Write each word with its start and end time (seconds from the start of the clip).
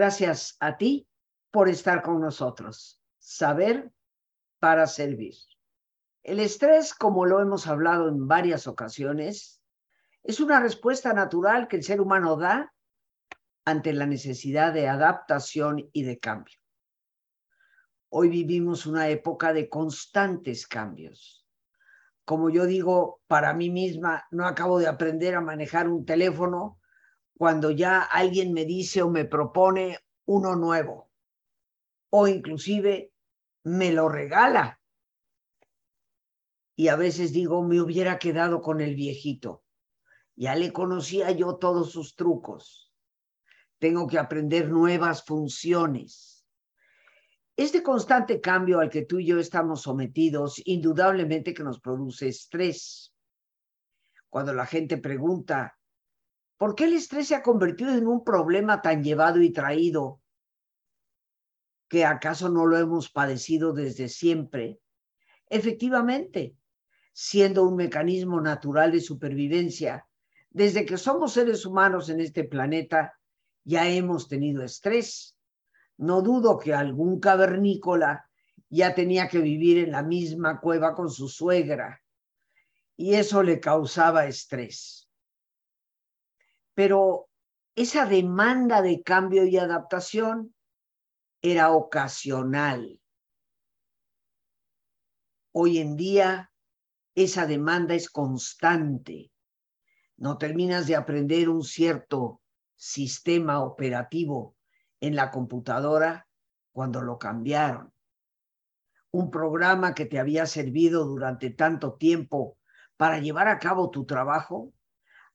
Gracias 0.00 0.56
a 0.60 0.78
ti 0.78 1.06
por 1.50 1.68
estar 1.68 2.00
con 2.00 2.22
nosotros. 2.22 3.02
Saber 3.18 3.92
para 4.58 4.86
servir. 4.86 5.34
El 6.22 6.40
estrés, 6.40 6.94
como 6.94 7.26
lo 7.26 7.38
hemos 7.42 7.66
hablado 7.66 8.08
en 8.08 8.26
varias 8.26 8.66
ocasiones, 8.66 9.60
es 10.22 10.40
una 10.40 10.58
respuesta 10.58 11.12
natural 11.12 11.68
que 11.68 11.76
el 11.76 11.82
ser 11.82 12.00
humano 12.00 12.38
da 12.38 12.72
ante 13.66 13.92
la 13.92 14.06
necesidad 14.06 14.72
de 14.72 14.88
adaptación 14.88 15.90
y 15.92 16.04
de 16.04 16.18
cambio. 16.18 16.58
Hoy 18.08 18.30
vivimos 18.30 18.86
una 18.86 19.10
época 19.10 19.52
de 19.52 19.68
constantes 19.68 20.66
cambios. 20.66 21.46
Como 22.24 22.48
yo 22.48 22.64
digo 22.64 23.20
para 23.26 23.52
mí 23.52 23.68
misma, 23.68 24.24
no 24.30 24.46
acabo 24.46 24.78
de 24.78 24.86
aprender 24.86 25.34
a 25.34 25.42
manejar 25.42 25.90
un 25.90 26.06
teléfono 26.06 26.79
cuando 27.40 27.70
ya 27.70 28.02
alguien 28.02 28.52
me 28.52 28.66
dice 28.66 29.00
o 29.00 29.08
me 29.08 29.24
propone 29.24 29.98
uno 30.26 30.56
nuevo 30.56 31.10
o 32.10 32.28
inclusive 32.28 33.14
me 33.64 33.92
lo 33.92 34.10
regala. 34.10 34.78
Y 36.76 36.88
a 36.88 36.96
veces 36.96 37.32
digo, 37.32 37.62
me 37.62 37.80
hubiera 37.80 38.18
quedado 38.18 38.60
con 38.60 38.82
el 38.82 38.94
viejito. 38.94 39.64
Ya 40.36 40.54
le 40.54 40.70
conocía 40.70 41.30
yo 41.30 41.56
todos 41.56 41.92
sus 41.92 42.14
trucos. 42.14 42.92
Tengo 43.78 44.06
que 44.06 44.18
aprender 44.18 44.68
nuevas 44.68 45.24
funciones. 45.24 46.46
Este 47.56 47.82
constante 47.82 48.42
cambio 48.42 48.80
al 48.80 48.90
que 48.90 49.06
tú 49.06 49.18
y 49.18 49.24
yo 49.24 49.38
estamos 49.38 49.80
sometidos, 49.80 50.60
indudablemente 50.66 51.54
que 51.54 51.62
nos 51.62 51.80
produce 51.80 52.28
estrés. 52.28 53.14
Cuando 54.28 54.52
la 54.52 54.66
gente 54.66 54.98
pregunta, 54.98 55.79
¿por 56.60 56.74
qué 56.74 56.84
el 56.84 56.92
estrés 56.92 57.28
se 57.28 57.34
ha 57.34 57.42
convertido 57.42 57.94
en 57.94 58.06
un 58.06 58.22
problema 58.22 58.82
tan 58.82 59.02
llevado 59.02 59.40
y 59.40 59.50
traído 59.50 60.20
que 61.88 62.04
acaso 62.04 62.50
no 62.50 62.66
lo 62.66 62.76
hemos 62.76 63.08
padecido 63.08 63.72
desde 63.72 64.10
siempre? 64.10 64.78
Efectivamente, 65.46 66.54
siendo 67.14 67.66
un 67.66 67.76
mecanismo 67.76 68.42
natural 68.42 68.92
de 68.92 69.00
supervivencia, 69.00 70.06
desde 70.50 70.84
que 70.84 70.98
somos 70.98 71.32
seres 71.32 71.64
humanos 71.64 72.10
en 72.10 72.20
este 72.20 72.44
planeta, 72.44 73.18
ya 73.64 73.88
hemos 73.88 74.28
tenido 74.28 74.62
estrés. 74.62 75.38
No 75.96 76.20
dudo 76.20 76.58
que 76.58 76.74
algún 76.74 77.20
cavernícola 77.20 78.28
ya 78.68 78.94
tenía 78.94 79.28
que 79.28 79.38
vivir 79.38 79.78
en 79.78 79.92
la 79.92 80.02
misma 80.02 80.60
cueva 80.60 80.94
con 80.94 81.08
su 81.08 81.26
suegra 81.26 82.02
y 82.98 83.14
eso 83.14 83.42
le 83.42 83.60
causaba 83.60 84.26
estrés. 84.26 85.09
Pero 86.80 87.28
esa 87.76 88.06
demanda 88.06 88.80
de 88.80 89.02
cambio 89.02 89.44
y 89.44 89.58
adaptación 89.58 90.54
era 91.42 91.72
ocasional. 91.72 92.98
Hoy 95.52 95.76
en 95.76 95.94
día 95.98 96.50
esa 97.14 97.46
demanda 97.46 97.94
es 97.94 98.08
constante. 98.08 99.30
No 100.16 100.38
terminas 100.38 100.86
de 100.86 100.96
aprender 100.96 101.50
un 101.50 101.64
cierto 101.64 102.40
sistema 102.76 103.62
operativo 103.62 104.56
en 105.00 105.16
la 105.16 105.30
computadora 105.30 106.26
cuando 106.72 107.02
lo 107.02 107.18
cambiaron. 107.18 107.92
Un 109.10 109.30
programa 109.30 109.92
que 109.92 110.06
te 110.06 110.18
había 110.18 110.46
servido 110.46 111.04
durante 111.04 111.50
tanto 111.50 111.98
tiempo 111.98 112.56
para 112.96 113.18
llevar 113.18 113.48
a 113.48 113.58
cabo 113.58 113.90
tu 113.90 114.06
trabajo, 114.06 114.72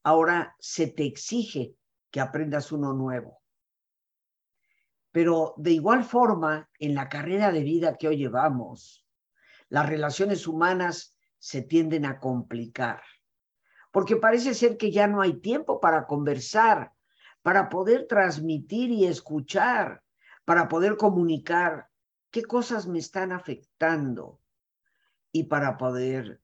ahora 0.06 0.56
se 0.60 0.86
te 0.86 1.04
exige 1.04 1.76
que 2.12 2.22
aprendas 2.22 2.72
uno 2.72 2.94
nuevo. 2.94 3.42
Pero 5.12 5.56
de 5.58 5.72
igual 5.72 6.04
forma, 6.04 6.70
en 6.78 6.94
la 6.94 7.10
carrera 7.10 7.52
de 7.52 7.64
vida 7.64 7.98
que 7.98 8.08
hoy 8.08 8.18
llevamos, 8.18 9.04
las 9.68 9.90
relaciones 9.90 10.46
humanas 10.48 11.18
se 11.40 11.64
tienden 11.64 12.06
a 12.06 12.20
complicar, 12.20 13.02
porque 13.92 14.16
parece 14.16 14.54
ser 14.54 14.78
que 14.78 14.92
ya 14.92 15.08
no 15.08 15.22
hay 15.22 15.42
tiempo 15.42 15.80
para 15.80 16.06
conversar, 16.06 16.94
para 17.42 17.68
poder 17.70 18.06
transmitir 18.06 18.92
y 18.92 19.06
escuchar, 19.06 20.04
para 20.46 20.68
poder 20.68 20.98
comunicar 20.98 21.90
qué 22.30 22.44
cosas 22.44 22.86
me 22.86 23.00
están 23.00 23.32
afectando 23.32 24.40
y 25.32 25.46
para 25.46 25.78
poder 25.78 26.44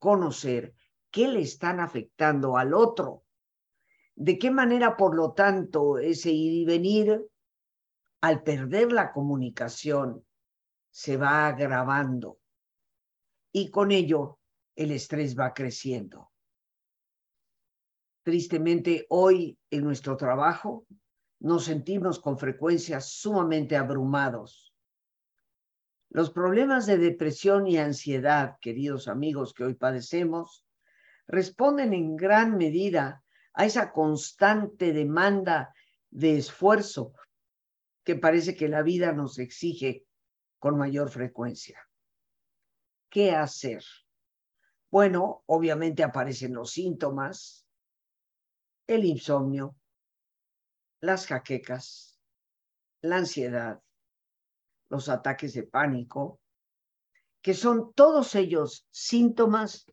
conocer 0.00 0.74
qué 1.10 1.28
le 1.28 1.40
están 1.40 1.80
afectando 1.80 2.56
al 2.56 2.74
otro. 2.74 3.24
De 4.14 4.38
qué 4.38 4.50
manera, 4.50 4.96
por 4.96 5.14
lo 5.14 5.32
tanto, 5.32 5.98
ese 5.98 6.30
ir 6.30 6.52
y 6.52 6.64
venir 6.64 7.24
al 8.20 8.42
perder 8.42 8.92
la 8.92 9.12
comunicación, 9.12 10.24
se 10.90 11.16
va 11.16 11.46
agravando 11.46 12.38
y 13.52 13.70
con 13.70 13.92
ello 13.92 14.38
el 14.74 14.90
estrés 14.90 15.38
va 15.38 15.54
creciendo. 15.54 16.30
Tristemente, 18.22 19.06
hoy 19.08 19.58
en 19.70 19.84
nuestro 19.84 20.16
trabajo 20.16 20.86
nos 21.40 21.64
sentimos 21.64 22.18
con 22.18 22.38
frecuencia 22.38 23.00
sumamente 23.00 23.76
abrumados. 23.76 24.74
Los 26.10 26.30
problemas 26.30 26.86
de 26.86 26.98
depresión 26.98 27.66
y 27.66 27.78
ansiedad, 27.78 28.56
queridos 28.60 29.08
amigos, 29.08 29.54
que 29.54 29.64
hoy 29.64 29.74
padecemos, 29.74 30.64
responden 31.28 31.92
en 31.92 32.16
gran 32.16 32.56
medida 32.56 33.22
a 33.52 33.66
esa 33.66 33.92
constante 33.92 34.92
demanda 34.92 35.74
de 36.10 36.38
esfuerzo 36.38 37.12
que 38.02 38.16
parece 38.16 38.56
que 38.56 38.68
la 38.68 38.82
vida 38.82 39.12
nos 39.12 39.38
exige 39.38 40.06
con 40.58 40.78
mayor 40.78 41.10
frecuencia. 41.10 41.78
¿Qué 43.10 43.32
hacer? 43.32 43.84
Bueno, 44.90 45.42
obviamente 45.46 46.02
aparecen 46.02 46.54
los 46.54 46.72
síntomas, 46.72 47.66
el 48.86 49.04
insomnio, 49.04 49.76
las 51.00 51.26
jaquecas, 51.26 52.18
la 53.02 53.18
ansiedad, 53.18 53.82
los 54.88 55.10
ataques 55.10 55.52
de 55.52 55.64
pánico, 55.64 56.40
que 57.42 57.52
son 57.52 57.92
todos 57.92 58.34
ellos 58.34 58.86
síntomas 58.90 59.86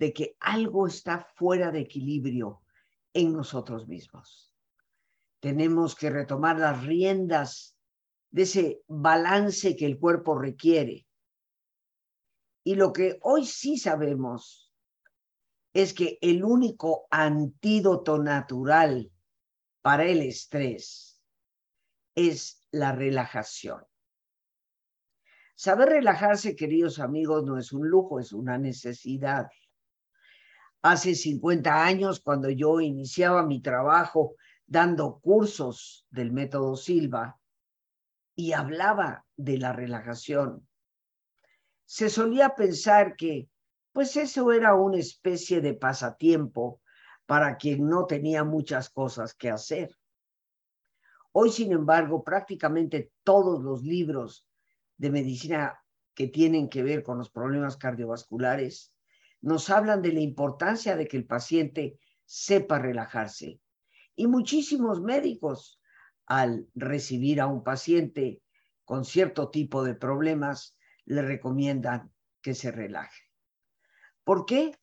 de 0.00 0.12
que 0.12 0.36
algo 0.40 0.88
está 0.88 1.28
fuera 1.36 1.70
de 1.70 1.82
equilibrio 1.82 2.62
en 3.14 3.32
nosotros 3.32 3.86
mismos 3.86 4.50
tenemos 5.40 5.94
que 5.94 6.10
retomar 6.10 6.58
las 6.58 6.84
riendas 6.84 7.76
de 8.30 8.42
ese 8.42 8.82
balance 8.86 9.74
que 9.74 9.86
el 9.86 9.98
cuerpo 9.98 10.38
requiere. 10.38 11.06
Y 12.62 12.74
lo 12.74 12.92
que 12.92 13.18
hoy 13.22 13.46
sí 13.46 13.78
sabemos 13.78 14.72
es 15.72 15.94
que 15.94 16.18
el 16.20 16.44
único 16.44 17.06
antídoto 17.10 18.18
natural 18.18 19.10
para 19.80 20.04
el 20.04 20.20
estrés 20.20 21.22
es 22.14 22.66
la 22.70 22.92
relajación. 22.92 23.82
Saber 25.54 25.88
relajarse, 25.88 26.54
queridos 26.54 26.98
amigos, 26.98 27.44
no 27.44 27.58
es 27.58 27.72
un 27.72 27.88
lujo, 27.88 28.20
es 28.20 28.32
una 28.32 28.58
necesidad. 28.58 29.48
Hace 30.82 31.14
50 31.14 31.84
años, 31.84 32.20
cuando 32.20 32.48
yo 32.48 32.80
iniciaba 32.80 33.44
mi 33.44 33.60
trabajo 33.60 34.36
dando 34.66 35.20
cursos 35.20 36.06
del 36.10 36.32
método 36.32 36.76
Silva 36.76 37.38
y 38.34 38.52
hablaba 38.52 39.26
de 39.36 39.58
la 39.58 39.72
relajación, 39.74 40.66
se 41.84 42.08
solía 42.08 42.54
pensar 42.54 43.16
que 43.16 43.50
pues 43.92 44.16
eso 44.16 44.52
era 44.52 44.74
una 44.74 44.98
especie 44.98 45.60
de 45.60 45.74
pasatiempo 45.74 46.80
para 47.26 47.56
quien 47.56 47.86
no 47.88 48.06
tenía 48.06 48.44
muchas 48.44 48.88
cosas 48.88 49.34
que 49.34 49.50
hacer. 49.50 49.94
Hoy, 51.32 51.50
sin 51.50 51.72
embargo, 51.72 52.24
prácticamente 52.24 53.12
todos 53.22 53.62
los 53.62 53.82
libros 53.82 54.46
de 54.96 55.10
medicina 55.10 55.80
que 56.14 56.28
tienen 56.28 56.68
que 56.68 56.82
ver 56.82 57.02
con 57.02 57.18
los 57.18 57.30
problemas 57.30 57.76
cardiovasculares 57.76 58.92
nos 59.40 59.70
hablan 59.70 60.02
de 60.02 60.12
la 60.12 60.20
importancia 60.20 60.96
de 60.96 61.06
que 61.06 61.16
el 61.16 61.26
paciente 61.26 61.98
sepa 62.24 62.78
relajarse 62.78 63.60
y 64.20 64.26
muchísimos 64.26 65.00
médicos, 65.00 65.80
al 66.26 66.68
recibir 66.74 67.40
a 67.40 67.46
un 67.46 67.64
paciente 67.64 68.42
con 68.84 69.06
cierto 69.06 69.48
tipo 69.48 69.82
de 69.82 69.94
problemas, 69.94 70.76
le 71.06 71.22
recomiendan 71.22 72.12
que 72.42 72.54
se 72.54 72.70
relaje. 72.70 73.22
¿Por 74.22 74.44
qué? 74.44 74.78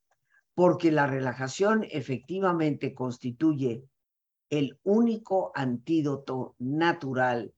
Porque 0.55 0.91
la 0.91 1.05
relajación 1.05 1.85
efectivamente 1.91 2.95
constituye 2.95 3.83
el 4.49 4.79
único 4.81 5.51
antídoto 5.53 6.55
natural 6.57 7.53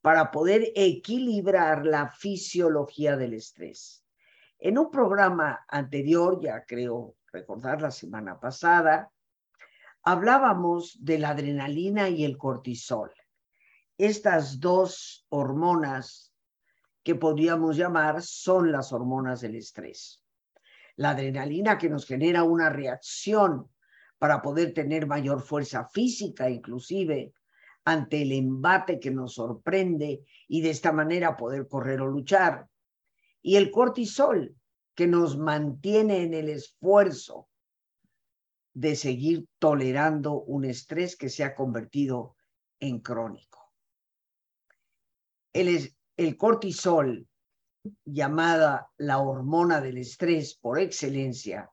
para 0.00 0.32
poder 0.32 0.72
equilibrar 0.74 1.86
la 1.86 2.08
fisiología 2.10 3.16
del 3.16 3.34
estrés. 3.34 4.04
En 4.62 4.76
un 4.76 4.90
programa 4.90 5.64
anterior, 5.68 6.38
ya 6.42 6.66
creo 6.66 7.16
recordar 7.32 7.80
la 7.80 7.90
semana 7.90 8.38
pasada, 8.38 9.10
hablábamos 10.02 10.98
de 11.00 11.18
la 11.18 11.30
adrenalina 11.30 12.10
y 12.10 12.24
el 12.24 12.36
cortisol. 12.36 13.10
estas 13.96 14.60
dos 14.60 15.26
hormonas 15.28 16.32
que 17.02 17.14
podríamos 17.14 17.76
llamar 17.76 18.22
son 18.22 18.70
las 18.72 18.92
hormonas 18.92 19.40
del 19.40 19.56
estrés. 19.56 20.22
La 20.96 21.10
adrenalina 21.10 21.78
que 21.78 21.88
nos 21.88 22.06
genera 22.06 22.42
una 22.42 22.68
reacción 22.70 23.70
para 24.18 24.42
poder 24.42 24.74
tener 24.74 25.06
mayor 25.06 25.42
fuerza 25.42 25.86
física, 25.86 26.50
inclusive 26.50 27.32
ante 27.84 28.22
el 28.22 28.32
embate 28.32 29.00
que 29.00 29.10
nos 29.10 29.34
sorprende 29.34 30.22
y 30.48 30.60
de 30.60 30.70
esta 30.70 30.92
manera 30.92 31.36
poder 31.36 31.66
correr 31.66 32.00
o 32.02 32.06
luchar. 32.06 32.69
Y 33.42 33.56
el 33.56 33.70
cortisol 33.70 34.56
que 34.94 35.06
nos 35.06 35.38
mantiene 35.38 36.22
en 36.22 36.34
el 36.34 36.48
esfuerzo 36.48 37.48
de 38.74 38.96
seguir 38.96 39.46
tolerando 39.58 40.42
un 40.42 40.64
estrés 40.64 41.16
que 41.16 41.28
se 41.28 41.44
ha 41.44 41.54
convertido 41.54 42.36
en 42.78 43.00
crónico. 43.00 43.72
El, 45.52 45.94
el 46.16 46.36
cortisol, 46.36 47.26
llamada 48.04 48.90
la 48.98 49.18
hormona 49.18 49.80
del 49.80 49.98
estrés 49.98 50.54
por 50.54 50.78
excelencia, 50.78 51.70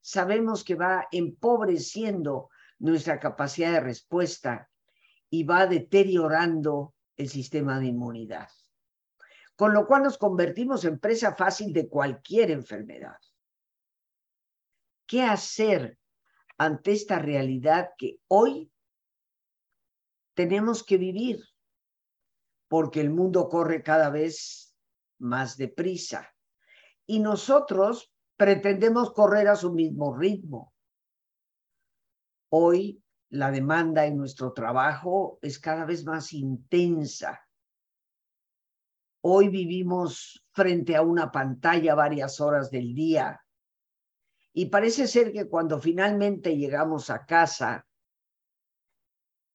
sabemos 0.00 0.64
que 0.64 0.74
va 0.74 1.06
empobreciendo 1.10 2.48
nuestra 2.78 3.18
capacidad 3.20 3.72
de 3.72 3.80
respuesta 3.80 4.70
y 5.30 5.44
va 5.44 5.66
deteriorando 5.66 6.94
el 7.16 7.28
sistema 7.28 7.78
de 7.78 7.86
inmunidad. 7.86 8.48
Con 9.56 9.74
lo 9.74 9.86
cual 9.86 10.02
nos 10.04 10.18
convertimos 10.18 10.84
en 10.84 10.98
presa 10.98 11.34
fácil 11.34 11.72
de 11.72 11.88
cualquier 11.88 12.50
enfermedad. 12.50 13.18
¿Qué 15.06 15.22
hacer 15.22 15.98
ante 16.58 16.92
esta 16.92 17.18
realidad 17.18 17.90
que 17.98 18.20
hoy 18.28 18.72
tenemos 20.34 20.82
que 20.82 20.96
vivir? 20.96 21.40
Porque 22.68 23.00
el 23.00 23.10
mundo 23.10 23.48
corre 23.48 23.82
cada 23.82 24.08
vez 24.08 24.74
más 25.18 25.56
deprisa 25.56 26.34
y 27.06 27.20
nosotros 27.20 28.12
pretendemos 28.36 29.12
correr 29.12 29.48
a 29.48 29.56
su 29.56 29.72
mismo 29.72 30.16
ritmo. 30.16 30.72
Hoy 32.50 33.02
la 33.30 33.50
demanda 33.50 34.04
en 34.04 34.16
nuestro 34.16 34.52
trabajo 34.52 35.38
es 35.42 35.58
cada 35.58 35.84
vez 35.84 36.04
más 36.04 36.32
intensa. 36.32 37.40
Hoy 39.24 39.48
vivimos 39.48 40.44
frente 40.50 40.96
a 40.96 41.02
una 41.02 41.30
pantalla 41.30 41.94
varias 41.94 42.40
horas 42.40 42.72
del 42.72 42.92
día 42.92 43.40
y 44.52 44.66
parece 44.66 45.06
ser 45.06 45.32
que 45.32 45.48
cuando 45.48 45.78
finalmente 45.78 46.56
llegamos 46.56 47.08
a 47.08 47.24
casa, 47.24 47.86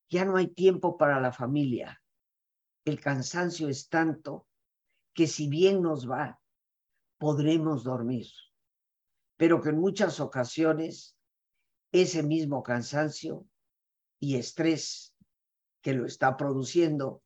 ya 0.10 0.24
no 0.24 0.38
hay 0.38 0.48
tiempo 0.48 0.98
para 0.98 1.20
la 1.20 1.34
familia. 1.34 2.02
El 2.86 3.02
cansancio 3.02 3.68
es 3.68 3.90
tanto 3.90 4.48
que 5.14 5.28
si 5.28 5.50
bien 5.50 5.82
nos 5.82 6.10
va, 6.10 6.40
podremos 7.18 7.84
dormir, 7.84 8.28
pero 9.36 9.62
que 9.62 9.70
en 9.70 9.80
muchas 9.80 10.22
ocasiones 10.22 11.18
ese 11.92 12.24
mismo 12.24 12.64
cansancio 12.64 13.46
y 14.18 14.38
estrés 14.38 15.14
que 15.82 15.94
lo 15.94 16.06
está 16.06 16.38
produciendo 16.38 17.22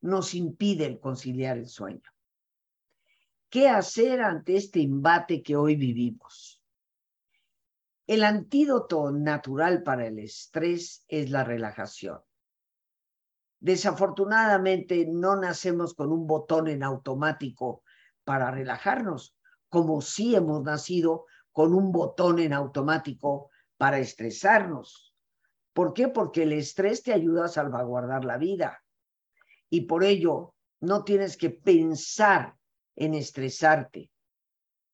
nos 0.00 0.34
impide 0.34 0.86
el 0.86 1.00
conciliar 1.00 1.58
el 1.58 1.68
sueño. 1.68 2.10
¿Qué 3.48 3.68
hacer 3.68 4.22
ante 4.22 4.56
este 4.56 4.80
embate 4.80 5.42
que 5.42 5.56
hoy 5.56 5.76
vivimos? 5.76 6.62
El 8.06 8.24
antídoto 8.24 9.10
natural 9.10 9.82
para 9.82 10.06
el 10.06 10.18
estrés 10.18 11.04
es 11.08 11.30
la 11.30 11.44
relajación. 11.44 12.20
Desafortunadamente 13.60 15.06
no 15.06 15.36
nacemos 15.36 15.94
con 15.94 16.10
un 16.10 16.26
botón 16.26 16.68
en 16.68 16.82
automático 16.82 17.82
para 18.24 18.50
relajarnos, 18.50 19.36
como 19.68 20.00
si 20.00 20.34
hemos 20.34 20.62
nacido 20.62 21.26
con 21.52 21.74
un 21.74 21.92
botón 21.92 22.38
en 22.38 22.52
automático 22.52 23.50
para 23.76 23.98
estresarnos. 23.98 25.14
¿Por 25.72 25.92
qué? 25.92 26.08
Porque 26.08 26.44
el 26.44 26.52
estrés 26.52 27.02
te 27.02 27.12
ayuda 27.12 27.44
a 27.44 27.48
salvaguardar 27.48 28.24
la 28.24 28.38
vida. 28.38 28.82
Y 29.70 29.82
por 29.82 30.04
ello, 30.04 30.54
no 30.80 31.04
tienes 31.04 31.36
que 31.36 31.50
pensar 31.50 32.56
en 32.96 33.14
estresarte. 33.14 34.10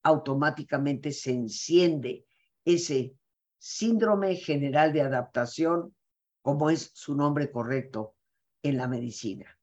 Automáticamente 0.03 1.11
se 1.11 1.31
enciende 1.31 2.25
ese 2.63 3.15
síndrome 3.57 4.35
general 4.35 4.93
de 4.93 5.01
adaptación, 5.01 5.95
como 6.41 6.69
es 6.69 6.91
su 6.93 7.15
nombre 7.15 7.51
correcto 7.51 8.15
en 8.63 8.77
la 8.77 8.87
medicina. 8.87 9.59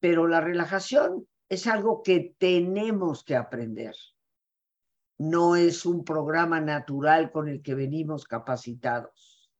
Pero 0.00 0.26
la 0.26 0.40
relajación 0.40 1.26
es 1.48 1.66
algo 1.66 2.02
que 2.02 2.34
tenemos 2.38 3.24
que 3.24 3.36
aprender 3.36 3.94
no 5.22 5.54
es 5.54 5.86
un 5.86 6.04
programa 6.04 6.60
natural 6.60 7.30
con 7.30 7.48
el 7.48 7.62
que 7.62 7.76
venimos 7.76 8.24
capacitados. 8.24 9.52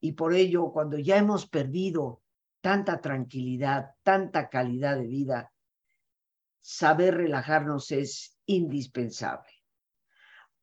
Y 0.00 0.12
por 0.12 0.34
ello, 0.34 0.72
cuando 0.72 0.98
ya 0.98 1.18
hemos 1.18 1.46
perdido 1.46 2.22
tanta 2.66 3.00
tranquilidad, 3.00 3.94
tanta 4.02 4.48
calidad 4.48 4.96
de 4.96 5.06
vida, 5.06 5.52
saber 6.60 7.14
relajarnos 7.14 7.92
es 7.92 8.36
indispensable. 8.44 9.52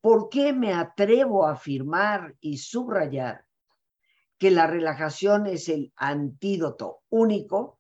¿Por 0.02 0.28
qué 0.28 0.52
me 0.52 0.74
atrevo 0.74 1.48
a 1.48 1.54
afirmar 1.54 2.36
y 2.42 2.58
subrayar 2.58 3.46
que 4.38 4.52
la 4.52 4.68
relajación 4.68 5.48
es 5.48 5.70
el 5.70 5.94
antídoto 5.96 7.04
único 7.08 7.80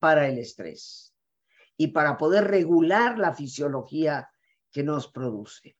para 0.00 0.26
el 0.26 0.38
estrés 0.38 1.14
y 1.76 1.86
para 1.92 2.16
poder 2.18 2.48
regular 2.48 3.16
la 3.16 3.32
fisiología 3.32 4.28
que 4.72 4.82
nos 4.82 5.06
produce. 5.06 5.76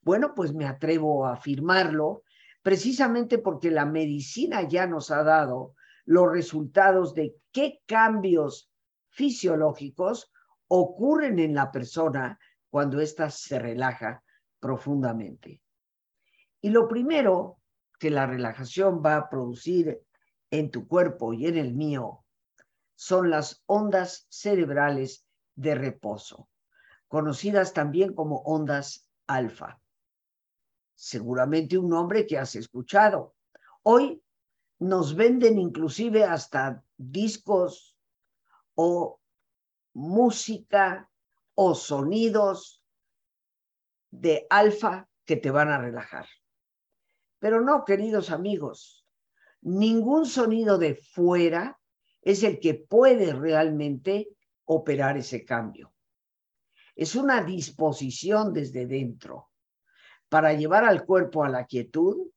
Bueno, 0.00 0.34
pues 0.34 0.52
me 0.52 0.66
atrevo 0.66 1.26
a 1.26 1.34
afirmarlo 1.34 2.24
precisamente 2.60 3.38
porque 3.38 3.70
la 3.70 3.86
medicina 3.86 4.62
ya 4.62 4.88
nos 4.88 5.12
ha 5.12 5.22
dado 5.22 5.76
los 6.08 6.32
resultados 6.32 7.12
de 7.12 7.36
qué 7.52 7.82
cambios 7.84 8.72
fisiológicos 9.10 10.32
ocurren 10.66 11.38
en 11.38 11.54
la 11.54 11.70
persona 11.70 12.38
cuando 12.70 12.98
ésta 13.00 13.28
se 13.28 13.58
relaja 13.58 14.24
profundamente. 14.58 15.60
Y 16.62 16.70
lo 16.70 16.88
primero 16.88 17.60
que 17.98 18.08
la 18.08 18.24
relajación 18.24 19.02
va 19.04 19.16
a 19.16 19.28
producir 19.28 20.00
en 20.50 20.70
tu 20.70 20.88
cuerpo 20.88 21.34
y 21.34 21.46
en 21.46 21.58
el 21.58 21.74
mío 21.74 22.24
son 22.94 23.28
las 23.28 23.62
ondas 23.66 24.26
cerebrales 24.30 25.26
de 25.56 25.74
reposo 25.74 26.48
conocidas 27.06 27.72
también 27.72 28.14
como 28.14 28.38
ondas 28.42 29.08
alfa. 29.26 29.80
Seguramente 30.94 31.78
un 31.78 31.88
nombre 31.88 32.26
que 32.26 32.38
has 32.38 32.54
escuchado. 32.54 33.34
Hoy 33.82 34.22
nos 34.78 35.14
venden 35.14 35.58
inclusive 35.58 36.24
hasta 36.24 36.84
discos 36.96 37.96
o 38.74 39.20
música 39.94 41.10
o 41.54 41.74
sonidos 41.74 42.82
de 44.10 44.46
alfa 44.48 45.08
que 45.24 45.36
te 45.36 45.50
van 45.50 45.68
a 45.68 45.78
relajar. 45.78 46.26
Pero 47.38 47.60
no, 47.60 47.84
queridos 47.84 48.30
amigos, 48.30 49.04
ningún 49.60 50.26
sonido 50.26 50.78
de 50.78 50.94
fuera 50.94 51.80
es 52.22 52.42
el 52.42 52.60
que 52.60 52.74
puede 52.74 53.32
realmente 53.32 54.28
operar 54.64 55.16
ese 55.16 55.44
cambio 55.44 55.92
es 56.98 57.14
una 57.14 57.44
disposición 57.44 58.52
desde 58.52 58.84
dentro 58.84 59.50
para 60.28 60.52
llevar 60.52 60.84
al 60.84 61.06
cuerpo 61.06 61.44
a 61.44 61.48
la 61.48 61.64
quietud 61.64 62.28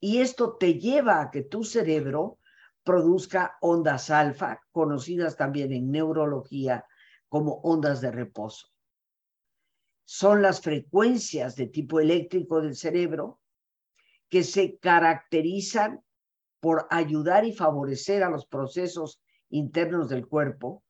y 0.00 0.18
esto 0.18 0.56
te 0.56 0.74
lleva 0.74 1.20
a 1.20 1.30
que 1.30 1.42
tu 1.42 1.62
cerebro 1.62 2.38
produzca 2.82 3.58
ondas 3.60 4.10
alfa, 4.10 4.62
conocidas 4.72 5.36
también 5.36 5.72
en 5.72 5.90
neurología 5.90 6.86
como 7.28 7.60
ondas 7.62 8.00
de 8.00 8.10
reposo. 8.10 8.68
Son 10.04 10.42
las 10.42 10.60
frecuencias 10.60 11.54
de 11.54 11.66
tipo 11.66 12.00
eléctrico 12.00 12.60
del 12.60 12.74
cerebro 12.74 13.40
que 14.28 14.42
se 14.42 14.78
caracterizan 14.78 16.02
por 16.60 16.86
ayudar 16.90 17.44
y 17.44 17.52
favorecer 17.52 18.22
a 18.22 18.30
los 18.30 18.46
procesos 18.46 19.22
internos 19.50 20.08
del 20.08 20.26
cuerpo 20.26 20.82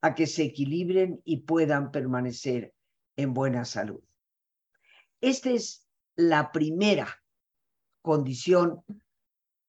a 0.00 0.14
que 0.14 0.26
se 0.26 0.44
equilibren 0.44 1.20
y 1.24 1.38
puedan 1.38 1.90
permanecer 1.90 2.74
en 3.16 3.34
buena 3.34 3.64
salud. 3.64 4.02
Esta 5.20 5.50
es 5.50 5.88
la 6.14 6.52
primera 6.52 7.08
condición 8.02 8.84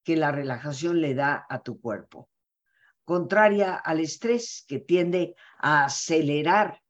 que 0.03 0.15
la 0.15 0.31
relajación 0.31 1.01
le 1.01 1.13
da 1.13 1.45
a 1.49 1.61
tu 1.61 1.79
cuerpo, 1.79 2.29
contraria 3.05 3.75
al 3.75 3.99
estrés 3.99 4.65
que 4.67 4.79
tiende 4.79 5.35
a 5.59 5.85
acelerar 5.85 6.81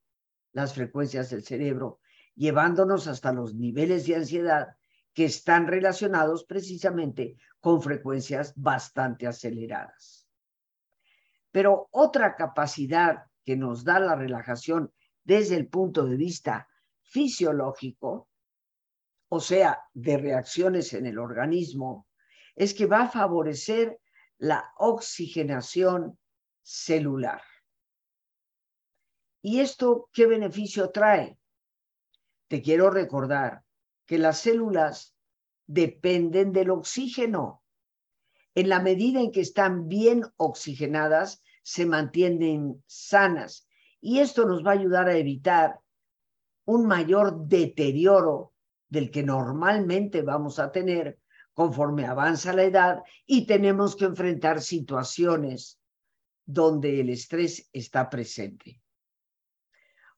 las 0.53 0.73
frecuencias 0.73 1.29
del 1.29 1.43
cerebro, 1.43 1.99
llevándonos 2.35 3.07
hasta 3.07 3.33
los 3.33 3.55
niveles 3.55 4.05
de 4.07 4.15
ansiedad 4.15 4.77
que 5.13 5.25
están 5.25 5.67
relacionados 5.67 6.45
precisamente 6.45 7.35
con 7.59 7.81
frecuencias 7.81 8.53
bastante 8.55 9.27
aceleradas. 9.27 10.27
Pero 11.51 11.89
otra 11.91 12.35
capacidad 12.35 13.25
que 13.43 13.57
nos 13.57 13.83
da 13.83 13.99
la 13.99 14.15
relajación 14.15 14.93
desde 15.23 15.57
el 15.57 15.67
punto 15.67 16.05
de 16.05 16.15
vista 16.15 16.69
fisiológico, 17.01 18.28
o 19.29 19.39
sea, 19.39 19.83
de 19.93 20.17
reacciones 20.17 20.93
en 20.93 21.05
el 21.05 21.19
organismo, 21.19 22.07
es 22.55 22.73
que 22.73 22.87
va 22.87 23.03
a 23.03 23.09
favorecer 23.09 23.99
la 24.39 24.73
oxigenación 24.77 26.17
celular. 26.63 27.41
¿Y 29.41 29.59
esto 29.59 30.09
qué 30.11 30.25
beneficio 30.25 30.89
trae? 30.91 31.37
Te 32.47 32.61
quiero 32.61 32.89
recordar 32.89 33.63
que 34.05 34.17
las 34.17 34.39
células 34.39 35.15
dependen 35.67 36.51
del 36.51 36.71
oxígeno. 36.71 37.63
En 38.55 38.69
la 38.69 38.81
medida 38.81 39.21
en 39.21 39.31
que 39.31 39.41
están 39.41 39.87
bien 39.87 40.23
oxigenadas, 40.37 41.43
se 41.61 41.85
mantienen 41.85 42.83
sanas. 42.87 43.67
Y 44.01 44.19
esto 44.19 44.45
nos 44.45 44.65
va 44.65 44.71
a 44.71 44.73
ayudar 44.73 45.07
a 45.07 45.17
evitar 45.17 45.79
un 46.65 46.87
mayor 46.87 47.47
deterioro 47.47 48.53
del 48.89 49.11
que 49.11 49.23
normalmente 49.23 50.21
vamos 50.21 50.59
a 50.59 50.71
tener 50.71 51.19
conforme 51.53 52.05
avanza 52.05 52.53
la 52.53 52.63
edad 52.63 53.03
y 53.25 53.45
tenemos 53.45 53.95
que 53.95 54.05
enfrentar 54.05 54.61
situaciones 54.61 55.79
donde 56.45 56.99
el 56.99 57.09
estrés 57.09 57.69
está 57.71 58.09
presente. 58.09 58.81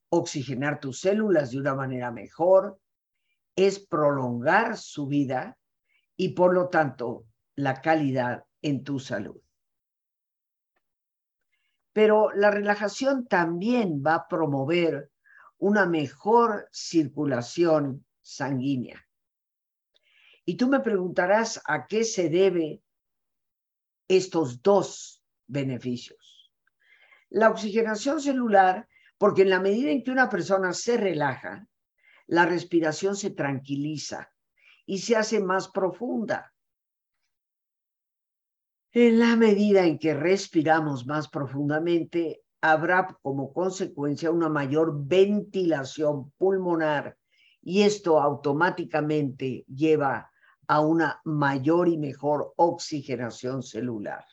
Oxigenar 0.10 0.80
tus 0.80 1.02
células 1.02 1.52
de 1.52 1.60
una 1.60 1.76
manera 1.76 2.12
mejor 2.12 2.80
es 3.56 3.80
prolongar 3.80 4.78
su 4.78 5.08
vida 5.08 5.58
y 6.16 6.30
por 6.30 6.54
lo 6.54 6.70
tanto 6.70 7.26
la 7.56 7.82
calidad 7.82 8.46
en 8.62 8.84
tu 8.84 9.00
salud. 9.00 9.42
Pero 11.94 12.32
la 12.34 12.52
relajación 12.52 13.28
también 13.28 14.02
va 14.06 14.16
a 14.16 14.28
promover 14.28 15.12
una 15.58 15.86
mejor 15.86 16.70
circulación 16.72 18.06
sanguínea. 18.36 19.06
Y 20.46 20.56
tú 20.56 20.68
me 20.68 20.80
preguntarás 20.80 21.62
a 21.66 21.86
qué 21.88 22.04
se 22.04 22.30
debe 22.30 22.82
estos 24.08 24.62
dos 24.62 25.24
beneficios. 25.48 26.52
La 27.30 27.50
oxigenación 27.50 28.20
celular, 28.20 28.88
porque 29.18 29.44
en 29.44 29.50
la 29.50 29.60
medida 29.60 29.92
en 29.92 30.04
que 30.04 30.12
una 30.12 30.30
persona 30.30 30.74
se 30.74 30.98
relaja, 30.98 31.68
la 32.28 32.46
respiración 32.46 33.16
se 33.16 33.32
tranquiliza 33.32 34.34
y 34.86 35.00
se 35.00 35.16
hace 35.16 35.40
más 35.40 35.70
profunda. 35.70 36.54
En 38.94 39.20
la 39.20 39.36
medida 39.36 39.86
en 39.86 39.98
que 40.00 40.14
respiramos 40.14 41.06
más 41.06 41.30
profundamente, 41.30 42.44
habrá 42.62 43.18
como 43.22 43.54
consecuencia 43.54 44.32
una 44.32 44.50
mayor 44.50 44.94
ventilación 45.08 46.32
pulmonar 46.32 47.18
y 47.62 47.84
esto 47.84 48.20
automáticamente 48.20 49.66
lleva 49.68 50.32
a 50.68 50.80
una 50.80 51.22
mayor 51.26 51.88
y 51.88 51.98
mejor 51.98 52.54
oxigenación 52.58 53.62
celular. 53.62 54.26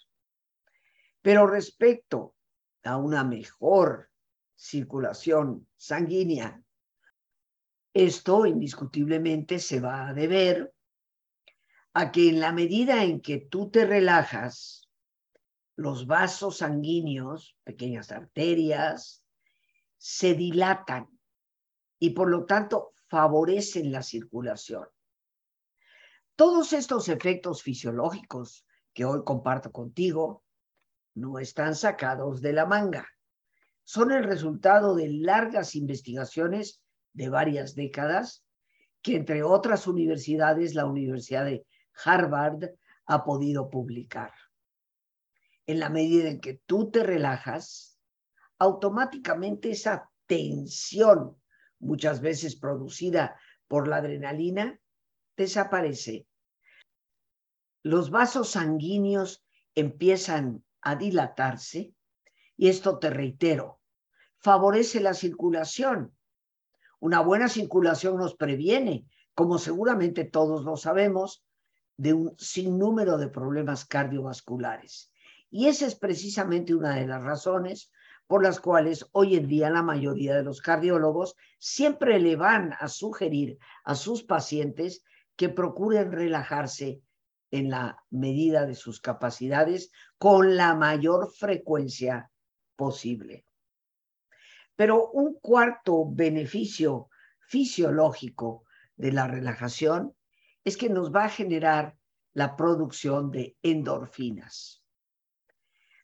Pero 1.20 1.46
respecto 1.46 2.34
a 2.84 2.96
una 2.96 3.24
mejor 3.24 4.10
circulación 4.54 5.68
sanguínea, 5.76 6.62
esto 7.92 8.46
indiscutiblemente 8.46 9.58
se 9.58 9.80
va 9.80 10.08
a 10.08 10.14
deber 10.14 10.72
a 11.94 12.12
que 12.12 12.28
en 12.28 12.40
la 12.40 12.52
medida 12.52 13.02
en 13.02 13.20
que 13.20 13.38
tú 13.38 13.70
te 13.70 13.84
relajas, 13.84 14.88
los 15.74 16.06
vasos 16.06 16.58
sanguíneos, 16.58 17.56
pequeñas 17.64 18.12
arterias, 18.12 19.24
se 19.96 20.34
dilatan 20.34 21.08
y 21.98 22.10
por 22.10 22.30
lo 22.30 22.44
tanto 22.44 22.92
favorecen 23.08 23.90
la 23.90 24.02
circulación. 24.02 24.86
Todos 26.36 26.72
estos 26.72 27.08
efectos 27.08 27.62
fisiológicos 27.62 28.64
que 28.92 29.04
hoy 29.04 29.24
comparto 29.24 29.72
contigo 29.72 30.44
no 31.14 31.38
están 31.38 31.74
sacados 31.74 32.40
de 32.40 32.52
la 32.52 32.64
manga. 32.64 33.08
Son 33.84 34.12
el 34.12 34.22
resultado 34.22 34.94
de 34.94 35.08
largas 35.08 35.74
investigaciones 35.74 36.80
de 37.12 37.28
varias 37.28 37.74
décadas 37.74 38.44
que 39.02 39.16
entre 39.16 39.42
otras 39.42 39.86
universidades, 39.86 40.74
la 40.74 40.86
Universidad 40.86 41.44
de 41.44 41.66
Harvard 42.04 42.70
ha 43.06 43.24
podido 43.24 43.70
publicar. 43.70 44.32
En 45.66 45.80
la 45.80 45.88
medida 45.88 46.28
en 46.28 46.40
que 46.40 46.60
tú 46.66 46.90
te 46.90 47.02
relajas, 47.02 47.98
automáticamente 48.58 49.70
esa 49.70 50.10
tensión 50.26 51.36
muchas 51.78 52.20
veces 52.20 52.56
producida 52.56 53.38
por 53.66 53.88
la 53.88 53.96
adrenalina, 53.96 54.80
desaparece. 55.36 56.26
Los 57.82 58.10
vasos 58.10 58.50
sanguíneos 58.50 59.44
empiezan 59.74 60.64
a 60.80 60.96
dilatarse 60.96 61.94
y 62.56 62.68
esto 62.68 62.98
te 62.98 63.10
reitero, 63.10 63.80
favorece 64.38 65.00
la 65.00 65.14
circulación. 65.14 66.14
Una 67.00 67.20
buena 67.20 67.48
circulación 67.48 68.16
nos 68.16 68.34
previene, 68.34 69.06
como 69.34 69.58
seguramente 69.58 70.24
todos 70.24 70.64
lo 70.64 70.76
sabemos, 70.76 71.44
de 71.96 72.12
un 72.12 72.34
sinnúmero 72.38 73.18
de 73.18 73.28
problemas 73.28 73.84
cardiovasculares. 73.84 75.12
Y 75.50 75.66
esa 75.66 75.86
es 75.86 75.94
precisamente 75.94 76.74
una 76.74 76.96
de 76.96 77.06
las 77.06 77.22
razones 77.22 77.90
por 78.28 78.42
las 78.42 78.60
cuales 78.60 79.08
hoy 79.12 79.36
en 79.36 79.48
día 79.48 79.70
la 79.70 79.82
mayoría 79.82 80.36
de 80.36 80.44
los 80.44 80.60
cardiólogos 80.60 81.34
siempre 81.58 82.20
le 82.20 82.36
van 82.36 82.74
a 82.78 82.86
sugerir 82.88 83.58
a 83.84 83.94
sus 83.94 84.22
pacientes 84.22 85.02
que 85.34 85.48
procuren 85.48 86.12
relajarse 86.12 87.00
en 87.50 87.70
la 87.70 88.04
medida 88.10 88.66
de 88.66 88.74
sus 88.74 89.00
capacidades 89.00 89.90
con 90.18 90.56
la 90.56 90.74
mayor 90.74 91.32
frecuencia 91.32 92.30
posible. 92.76 93.46
Pero 94.76 95.08
un 95.10 95.38
cuarto 95.40 96.04
beneficio 96.06 97.08
fisiológico 97.46 98.64
de 98.96 99.12
la 99.12 99.26
relajación 99.26 100.14
es 100.64 100.76
que 100.76 100.90
nos 100.90 101.14
va 101.14 101.24
a 101.24 101.30
generar 101.30 101.96
la 102.34 102.56
producción 102.56 103.30
de 103.30 103.56
endorfinas. 103.62 104.84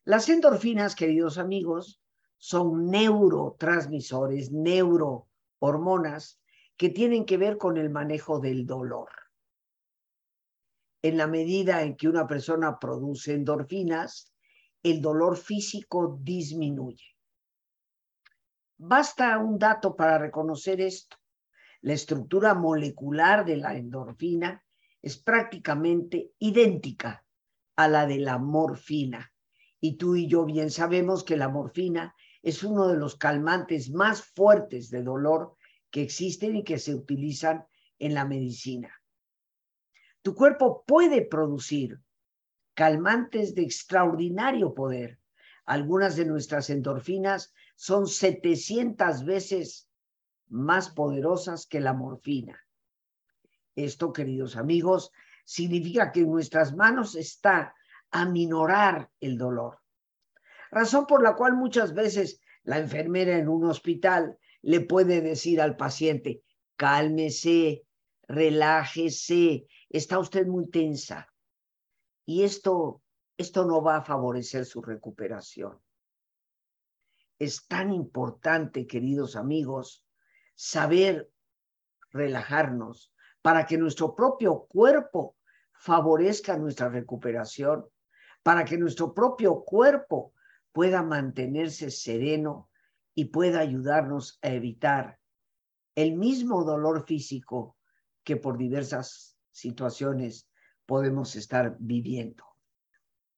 Las 0.05 0.31
endorfinas, 0.31 0.95
queridos 0.95 1.37
amigos, 1.37 2.01
son 2.45 2.91
neurotransmisores, 2.91 4.53
neurohormonas 4.53 6.43
que 6.77 6.91
tienen 6.91 7.25
que 7.25 7.39
ver 7.39 7.57
con 7.57 7.79
el 7.79 7.89
manejo 7.89 8.39
del 8.39 8.67
dolor. 8.67 9.09
En 11.01 11.17
la 11.17 11.27
medida 11.27 11.81
en 11.81 11.97
que 11.97 12.07
una 12.07 12.27
persona 12.27 12.79
produce 12.79 13.33
endorfinas, 13.33 14.31
el 14.83 15.01
dolor 15.01 15.39
físico 15.39 16.19
disminuye. 16.21 17.17
Basta 18.77 19.39
un 19.39 19.59
dato 19.59 19.97
para 19.97 20.19
reconocer 20.19 20.83
esto. 20.83 21.17
La 21.81 21.95
estructura 21.95 22.53
molecular 22.53 23.47
de 23.47 23.57
la 23.57 23.75
endorfina 23.75 24.63
es 25.01 25.17
prácticamente 25.17 26.33
idéntica 26.41 27.25
a 27.77 27.89
la 27.89 28.05
de 28.05 28.19
la 28.19 28.37
morfina. 28.37 29.33
Y 29.81 29.97
tú 29.97 30.15
y 30.15 30.27
yo 30.29 30.45
bien 30.45 30.71
sabemos 30.71 31.25
que 31.25 31.39
la 31.39 31.49
morfina 31.49 32.15
es 32.45 32.63
uno 32.63 32.89
de 32.89 32.97
los 32.99 33.17
calmantes 33.17 33.91
más 33.91 34.23
fuertes 34.23 34.91
de 34.91 35.03
dolor 35.03 35.57
que 35.91 36.03
existen 36.03 36.57
y 36.57 36.63
que 36.63 36.79
se 36.79 36.95
utilizan 36.95 37.67
en 37.99 38.13
la 38.13 38.27
medicina. 38.27 38.93
Tu 40.21 40.35
cuerpo 40.35 40.85
puede 40.87 41.23
producir 41.23 42.03
calmantes 42.75 43.55
de 43.55 43.63
extraordinario 43.63 44.75
poder. 44.75 45.19
Algunas 45.65 46.17
de 46.17 46.27
nuestras 46.27 46.69
endorfinas 46.69 47.55
son 47.77 48.07
700 48.07 49.25
veces 49.25 49.89
más 50.49 50.91
poderosas 50.91 51.67
que 51.67 51.81
la 51.81 51.95
morfina. 51.95 52.61
Esto, 53.75 54.13
queridos 54.13 54.57
amigos, 54.57 55.13
significa 55.47 56.13
que 56.13 56.21
en 56.21 56.31
nuestras 56.31 56.77
manos 56.77 57.15
está 57.15 57.75
aminorar 58.11 59.11
el 59.19 59.39
dolor 59.39 59.84
razón 60.75 61.07
por 61.07 61.23
la 61.23 61.37
cual 61.37 61.55
muchas 61.55 61.95
veces 61.95 62.41
la 62.65 62.79
enfermera 62.79 63.39
en 63.39 63.49
un 63.49 63.65
hospital 63.65 64.39
le 64.63 64.81
puede 64.81 65.21
decir 65.21 65.61
al 65.61 65.77
paciente, 65.77 66.43
cálmese, 66.77 67.87
relájese, 68.27 69.67
está 69.89 70.19
usted 70.19 70.47
muy 70.47 70.71
tensa. 70.71 71.33
Y 72.27 72.43
esto, 72.43 73.03
esto 73.37 73.65
no 73.65 73.83
va 73.83 73.97
a 73.97 74.05
favorecer 74.05 74.65
su 74.65 74.83
recuperación. 74.83 75.79
Es 77.39 77.67
tan 77.67 77.93
importante, 77.93 78.87
queridos 78.87 79.37
amigos, 79.37 80.05
saber 80.55 81.31
relajarnos 82.11 83.13
para 83.43 83.67
que 83.67 83.77
nuestro 83.77 84.15
propio 84.15 84.67
cuerpo 84.67 85.37
favorezca 85.75 86.57
nuestra 86.57 86.89
recuperación, 86.89 87.85
para 88.43 88.65
que 88.65 88.79
nuestro 88.79 89.13
propio 89.13 89.63
cuerpo 89.65 90.34
pueda 90.75 91.05
mantenerse 91.05 91.89
sereno 91.93 92.69
y 93.15 93.27
pueda 93.27 93.61
ayudarnos 93.61 94.41
a 94.43 94.49
evitar 94.49 95.21
el 95.95 96.17
mismo 96.17 96.65
dolor 96.65 97.07
físico 97.07 97.77
que 98.25 98.37
por 98.37 98.59
diversas 98.59 99.39
situaciones 99.53 100.51
podemos 100.85 101.37
estar 101.37 101.77
viviendo. 101.79 102.45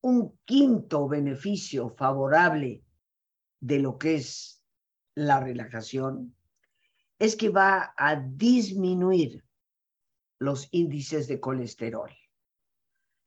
Un 0.01 0.39
quinto 0.47 1.07
beneficio 1.09 1.91
favorable 1.91 2.83
de 3.61 3.81
lo 3.81 3.99
que 3.99 4.15
es 4.15 4.65
la 5.15 5.39
relajación 5.39 6.35
es 7.19 7.37
que 7.37 7.51
va 7.51 7.93
a 7.99 8.17
disminuir 8.17 9.45
los 10.39 10.69
índices 10.71 11.29
de 11.29 11.39
colesterol. 11.39 12.11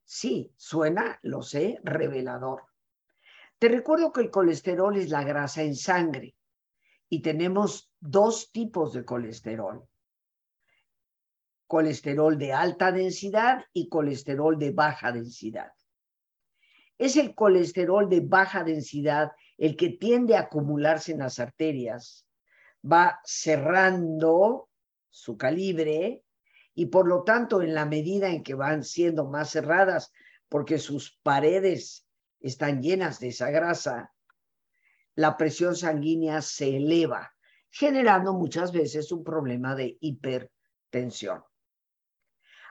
Sí, 0.03 0.51
suena, 0.57 1.19
lo 1.21 1.43
sé, 1.43 1.79
revelador. 1.83 2.68
Te 3.59 3.67
recuerdo 3.67 4.13
que 4.13 4.21
el 4.21 4.31
colesterol 4.31 4.95
es 4.95 5.09
la 5.09 5.23
grasa 5.23 5.63
en 5.63 5.75
sangre 5.75 6.33
y 7.09 7.21
tenemos 7.21 7.91
dos 7.99 8.51
tipos 8.53 8.93
de 8.93 9.03
colesterol. 9.03 9.85
Colesterol 11.67 12.37
de 12.37 12.53
alta 12.53 12.93
densidad 12.93 13.65
y 13.73 13.89
colesterol 13.89 14.57
de 14.57 14.71
baja 14.71 15.11
densidad. 15.11 15.73
Es 16.97 17.17
el 17.17 17.35
colesterol 17.35 18.09
de 18.09 18.21
baja 18.21 18.63
densidad 18.63 19.33
el 19.57 19.75
que 19.75 19.89
tiende 19.89 20.37
a 20.37 20.41
acumularse 20.41 21.11
en 21.11 21.19
las 21.19 21.37
arterias, 21.37 22.25
va 22.89 23.19
cerrando 23.25 24.69
su 25.09 25.37
calibre 25.37 26.23
y 26.73 26.85
por 26.85 27.09
lo 27.09 27.23
tanto 27.23 27.61
en 27.61 27.73
la 27.73 27.85
medida 27.85 28.29
en 28.29 28.41
que 28.41 28.53
van 28.53 28.85
siendo 28.85 29.25
más 29.25 29.49
cerradas, 29.49 30.13
porque 30.47 30.79
sus 30.79 31.19
paredes 31.23 32.08
están 32.39 32.81
llenas 32.81 33.19
de 33.19 33.29
esa 33.29 33.50
grasa, 33.50 34.13
la 35.15 35.36
presión 35.36 35.75
sanguínea 35.75 36.41
se 36.41 36.77
eleva, 36.77 37.34
generando 37.69 38.34
muchas 38.34 38.72
veces 38.72 39.12
un 39.12 39.24
problema 39.24 39.75
de 39.75 39.98
hipertensión. 40.00 41.43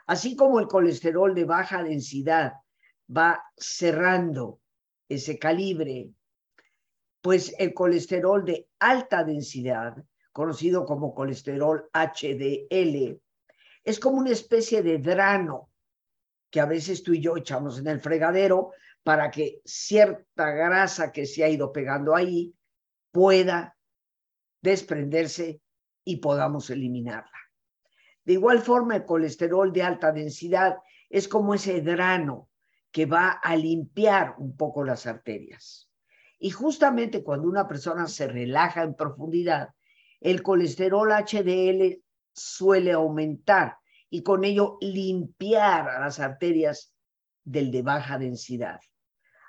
Así 0.06 0.34
como 0.34 0.58
el 0.58 0.66
colesterol 0.66 1.34
de 1.34 1.44
baja 1.44 1.82
densidad 1.82 2.54
va 3.14 3.44
cerrando 3.56 4.60
ese 5.08 5.38
calibre, 5.38 6.10
pues 7.20 7.54
el 7.58 7.74
colesterol 7.74 8.44
de 8.44 8.68
alta 8.78 9.24
densidad, 9.24 10.02
conocido 10.32 10.86
como 10.86 11.14
colesterol 11.14 11.90
HDL, 11.92 13.20
es 13.84 14.00
como 14.00 14.18
una 14.18 14.30
especie 14.30 14.82
de 14.82 14.98
drano 14.98 15.70
que 16.50 16.60
a 16.60 16.66
veces 16.66 17.02
tú 17.02 17.12
y 17.12 17.20
yo 17.20 17.36
echamos 17.36 17.78
en 17.78 17.88
el 17.88 18.00
fregadero 18.00 18.72
para 19.08 19.30
que 19.30 19.62
cierta 19.64 20.50
grasa 20.50 21.12
que 21.12 21.24
se 21.24 21.42
ha 21.42 21.48
ido 21.48 21.72
pegando 21.72 22.14
ahí 22.14 22.54
pueda 23.10 23.74
desprenderse 24.60 25.62
y 26.04 26.16
podamos 26.16 26.68
eliminarla. 26.68 27.38
De 28.22 28.34
igual 28.34 28.60
forma, 28.60 28.96
el 28.96 29.06
colesterol 29.06 29.72
de 29.72 29.82
alta 29.82 30.12
densidad 30.12 30.76
es 31.08 31.26
como 31.26 31.54
ese 31.54 31.80
drano 31.80 32.50
que 32.92 33.06
va 33.06 33.30
a 33.30 33.56
limpiar 33.56 34.34
un 34.36 34.54
poco 34.58 34.84
las 34.84 35.06
arterias. 35.06 35.90
Y 36.38 36.50
justamente 36.50 37.24
cuando 37.24 37.48
una 37.48 37.66
persona 37.66 38.08
se 38.08 38.28
relaja 38.28 38.82
en 38.82 38.94
profundidad, 38.94 39.70
el 40.20 40.42
colesterol 40.42 41.10
HDL 41.12 42.02
suele 42.34 42.92
aumentar 42.92 43.78
y 44.10 44.22
con 44.22 44.44
ello 44.44 44.76
limpiar 44.82 45.88
a 45.88 46.00
las 46.00 46.20
arterias 46.20 46.92
del 47.42 47.70
de 47.70 47.80
baja 47.80 48.18
densidad 48.18 48.80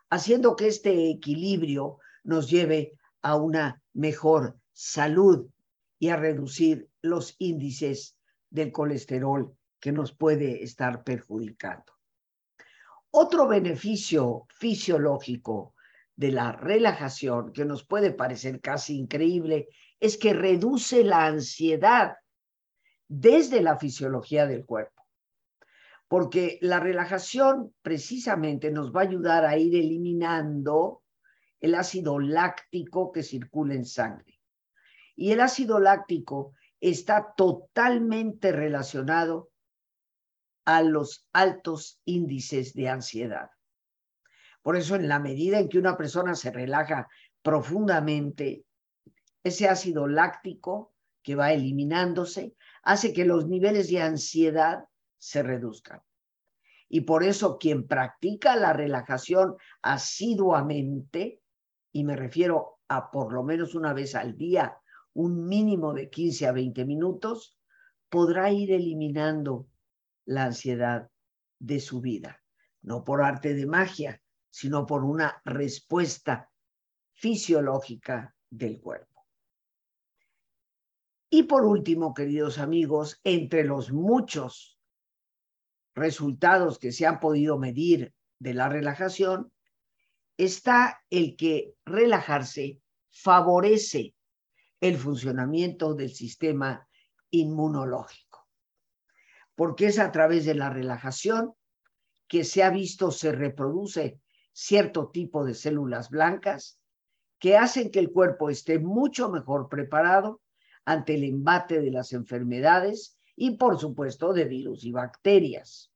haciendo 0.10 0.56
que 0.56 0.68
este 0.68 1.10
equilibrio 1.10 2.00
nos 2.24 2.50
lleve 2.50 2.94
a 3.22 3.36
una 3.36 3.82
mejor 3.94 4.60
salud 4.74 5.48
y 6.00 6.10
a 6.10 6.16
reducir 6.16 6.90
los 7.02 7.36
índices 7.40 8.18
del 8.50 8.72
colesterol 8.72 9.56
que 9.80 9.92
nos 9.92 10.14
puede 10.14 10.64
estar 10.64 11.04
perjudicando. 11.04 11.94
Otro 13.12 13.48
beneficio 13.48 14.46
fisiológico 14.50 15.74
de 16.16 16.32
la 16.32 16.52
relajación 16.52 17.54
que 17.54 17.66
nos 17.66 17.86
puede 17.86 18.12
parecer 18.12 18.62
casi 18.62 18.98
increíble 18.98 19.70
es 20.00 20.18
que 20.18 20.34
reduce 20.34 21.04
la 21.04 21.26
ansiedad 21.26 22.18
desde 23.08 23.62
la 23.62 23.78
fisiología 23.78 24.46
del 24.46 24.66
cuerpo 24.66 24.99
porque 26.10 26.58
la 26.62 26.80
relajación 26.80 27.74
precisamente 27.84 28.72
nos 28.72 28.92
va 28.92 29.02
a 29.02 29.04
ayudar 29.04 29.46
a 29.46 29.58
ir 29.58 29.76
eliminando 29.76 31.04
el 31.62 31.76
ácido 31.76 32.20
láctico 32.20 33.12
que 33.12 33.22
circula 33.22 33.76
en 33.76 33.86
sangre. 33.86 34.42
Y 35.16 35.32
el 35.32 35.40
ácido 35.40 35.80
láctico 35.80 36.56
está 36.82 37.34
totalmente 37.38 38.52
relacionado 38.52 39.52
a 40.66 40.82
los 40.82 41.28
altos 41.32 42.02
índices 42.06 42.74
de 42.74 42.90
ansiedad. 42.90 43.52
Por 44.64 44.78
eso, 44.78 44.96
en 44.96 45.08
la 45.08 45.20
medida 45.20 45.60
en 45.60 45.70
que 45.70 45.78
una 45.78 45.96
persona 45.96 46.34
se 46.34 46.50
relaja 46.52 47.08
profundamente, 47.44 48.66
ese 49.44 49.70
ácido 49.70 50.08
láctico 50.08 50.92
que 51.22 51.36
va 51.36 51.54
eliminándose 51.54 52.56
hace 52.82 53.14
que 53.14 53.26
los 53.26 53.48
niveles 53.48 53.90
de 53.90 54.02
ansiedad 54.02 54.89
se 55.20 55.44
reduzcan. 55.44 56.02
Y 56.88 57.02
por 57.02 57.24
eso 57.24 57.60
quien 57.60 57.88
practica 57.88 58.56
la 58.56 58.74
relajación 58.74 59.56
asiduamente, 59.84 61.42
y 61.92 62.04
me 62.04 62.16
refiero 62.16 62.80
a 62.88 63.12
por 63.12 63.32
lo 63.32 63.44
menos 63.44 63.76
una 63.76 63.94
vez 63.94 64.16
al 64.16 64.36
día, 64.36 64.78
un 65.14 65.48
mínimo 65.48 65.94
de 65.94 66.10
15 66.10 66.48
a 66.48 66.52
20 66.52 66.86
minutos, 66.86 67.60
podrá 68.10 68.52
ir 68.52 68.72
eliminando 68.72 69.68
la 70.26 70.46
ansiedad 70.46 71.10
de 71.60 71.80
su 71.80 72.02
vida, 72.02 72.42
no 72.82 73.04
por 73.04 73.22
arte 73.22 73.54
de 73.54 73.68
magia, 73.68 74.22
sino 74.50 74.86
por 74.86 75.04
una 75.04 75.42
respuesta 75.46 76.50
fisiológica 77.14 78.36
del 78.50 78.80
cuerpo. 78.80 79.28
Y 81.30 81.44
por 81.44 81.66
último, 81.66 82.16
queridos 82.16 82.58
amigos, 82.58 83.20
entre 83.24 83.64
los 83.64 83.92
muchos 83.92 84.79
resultados 86.00 86.80
que 86.80 86.92
se 86.92 87.06
han 87.06 87.20
podido 87.20 87.60
medir 87.60 88.14
de 88.40 88.54
la 88.54 88.70
relajación, 88.70 89.52
está 90.38 91.04
el 91.10 91.36
que 91.36 91.76
relajarse 91.86 92.80
favorece 93.12 94.16
el 94.80 94.98
funcionamiento 94.98 95.94
del 95.94 96.12
sistema 96.12 96.88
inmunológico, 97.32 98.48
porque 99.56 99.88
es 99.88 100.00
a 100.00 100.12
través 100.12 100.46
de 100.46 100.56
la 100.56 100.70
relajación 100.70 101.54
que 102.28 102.46
se 102.46 102.64
ha 102.64 102.70
visto 102.70 103.12
se 103.12 103.34
reproduce 103.34 104.22
cierto 104.54 105.10
tipo 105.10 105.44
de 105.44 105.54
células 105.54 106.10
blancas 106.10 106.80
que 107.40 107.58
hacen 107.58 107.92
que 107.92 108.00
el 108.00 108.12
cuerpo 108.12 108.50
esté 108.50 108.80
mucho 108.80 109.30
mejor 109.30 109.68
preparado 109.68 110.42
ante 110.86 111.16
el 111.16 111.24
embate 111.24 111.82
de 111.82 111.92
las 111.92 112.14
enfermedades 112.14 113.19
y 113.42 113.52
por 113.52 113.80
supuesto 113.80 114.34
de 114.34 114.44
virus 114.44 114.84
y 114.84 114.92
bacterias. 114.92 115.94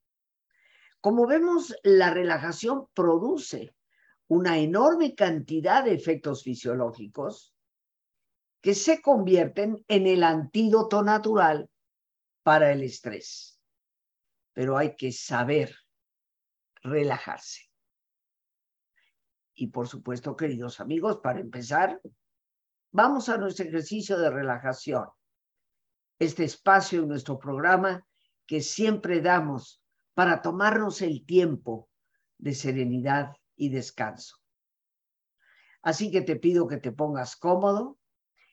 Como 1.01 1.27
vemos, 1.27 1.75
la 1.83 2.09
relajación 2.09 2.87
produce 2.93 3.75
una 4.27 4.59
enorme 4.59 5.13
cantidad 5.13 5.83
de 5.83 5.93
efectos 5.93 6.41
fisiológicos 6.43 7.53
que 8.61 8.73
se 8.73 9.01
convierten 9.01 9.83
en 9.89 10.07
el 10.07 10.23
antídoto 10.23 11.03
natural 11.03 11.69
para 12.43 12.71
el 12.71 12.81
estrés. 12.81 13.59
Pero 14.53 14.77
hay 14.77 14.95
que 14.95 15.11
saber 15.11 15.75
relajarse. 16.81 17.69
Y 19.53 19.67
por 19.67 19.89
supuesto, 19.89 20.37
queridos 20.37 20.79
amigos, 20.79 21.19
para 21.21 21.41
empezar, 21.41 21.99
vamos 22.91 23.27
a 23.27 23.35
nuestro 23.35 23.65
ejercicio 23.65 24.17
de 24.17 24.29
relajación 24.29 25.09
este 26.19 26.43
espacio 26.43 27.01
en 27.01 27.09
nuestro 27.09 27.39
programa 27.39 28.05
que 28.45 28.61
siempre 28.61 29.21
damos 29.21 29.83
para 30.13 30.41
tomarnos 30.41 31.01
el 31.01 31.25
tiempo 31.25 31.89
de 32.37 32.53
serenidad 32.53 33.35
y 33.55 33.69
descanso. 33.69 34.37
Así 35.81 36.11
que 36.11 36.21
te 36.21 36.35
pido 36.35 36.67
que 36.67 36.77
te 36.77 36.91
pongas 36.91 37.35
cómodo 37.35 37.97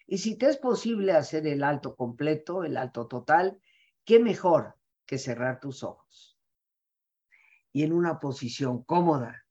y 0.07 0.19
si 0.19 0.37
te 0.37 0.47
es 0.47 0.57
posible 0.57 1.13
hacer 1.13 1.47
el 1.47 1.63
alto 1.63 1.95
completo, 1.95 2.65
el 2.65 2.77
alto 2.77 3.07
total, 3.07 3.61
qué 4.05 4.19
mejor 4.19 4.77
que 5.07 5.19
cerrar 5.19 5.61
tus 5.61 5.85
ojos. 5.85 6.39
Y 7.73 7.85
en 7.85 7.93
una 7.93 8.19
posición 8.19 8.83
cómoda, 8.83 9.47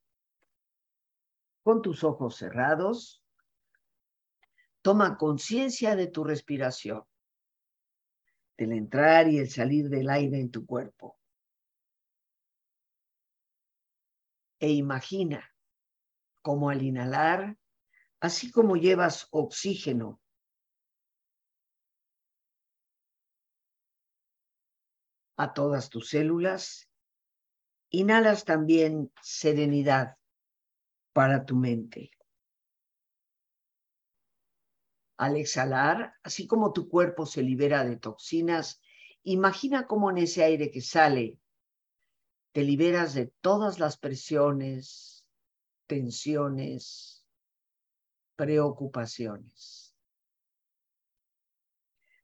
con 1.63 1.81
tus 1.81 2.03
ojos 2.03 2.35
cerrados, 2.35 3.23
toma 4.81 5.17
conciencia 5.17 5.95
de 5.95 6.07
tu 6.07 6.23
respiración 6.23 7.05
del 8.59 8.73
entrar 8.73 9.27
y 9.27 9.39
el 9.39 9.49
salir 9.49 9.89
del 9.89 10.09
aire 10.09 10.39
en 10.39 10.51
tu 10.51 10.65
cuerpo. 10.65 11.17
E 14.59 14.69
imagina 14.71 15.49
cómo 16.41 16.69
al 16.69 16.81
inhalar 16.81 17.57
Así 18.21 18.51
como 18.51 18.75
llevas 18.75 19.27
oxígeno 19.31 20.19
a 25.37 25.53
todas 25.53 25.89
tus 25.89 26.09
células, 26.09 26.89
inhalas 27.91 28.43
también 28.43 29.09
serenidad 29.21 30.17
para 31.13 31.45
tu 31.45 31.55
mente. 31.55 32.11
Al 35.19 35.35
exhalar, 35.35 36.13
así 36.23 36.47
como 36.47 36.71
tu 36.71 36.87
cuerpo 36.87 37.25
se 37.25 37.43
libera 37.43 37.83
de 37.83 37.97
toxinas, 37.97 38.79
imagina 39.23 39.85
cómo 39.85 40.09
en 40.09 40.19
ese 40.19 40.45
aire 40.45 40.71
que 40.71 40.79
sale 40.79 41.37
te 42.53 42.63
liberas 42.63 43.13
de 43.15 43.25
todas 43.41 43.79
las 43.79 43.97
presiones, 43.97 45.25
tensiones, 45.87 47.27
preocupaciones. 48.37 49.93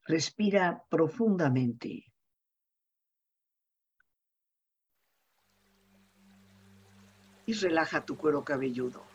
Respira 0.07 0.85
profundamente. 0.89 2.13
y 7.47 7.53
relaja 7.53 8.03
tu 8.03 8.17
cuero 8.17 8.43
cabelludo. 8.43 9.14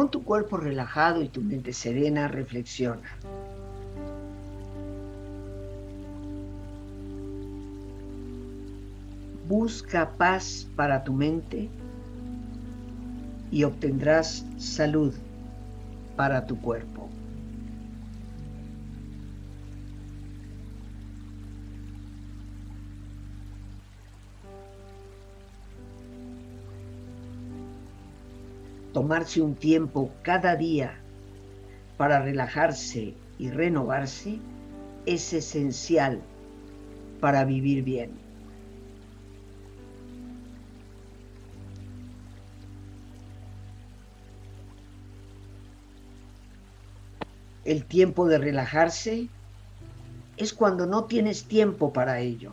Con 0.00 0.10
tu 0.10 0.24
cuerpo 0.24 0.56
relajado 0.56 1.22
y 1.22 1.28
tu 1.28 1.42
mente 1.42 1.74
serena, 1.74 2.26
reflexiona. 2.26 3.02
Busca 9.46 10.16
paz 10.16 10.66
para 10.74 11.04
tu 11.04 11.12
mente 11.12 11.68
y 13.50 13.64
obtendrás 13.64 14.46
salud 14.56 15.12
para 16.16 16.46
tu 16.46 16.58
cuerpo. 16.62 16.99
Tomarse 28.92 29.40
un 29.40 29.54
tiempo 29.54 30.10
cada 30.22 30.56
día 30.56 30.98
para 31.96 32.20
relajarse 32.20 33.14
y 33.38 33.50
renovarse 33.50 34.38
es 35.06 35.32
esencial 35.32 36.20
para 37.20 37.44
vivir 37.44 37.82
bien. 37.84 38.10
El 47.64 47.84
tiempo 47.84 48.26
de 48.26 48.38
relajarse 48.38 49.28
es 50.36 50.54
cuando 50.54 50.86
no 50.86 51.04
tienes 51.04 51.44
tiempo 51.44 51.92
para 51.92 52.20
ello. 52.20 52.52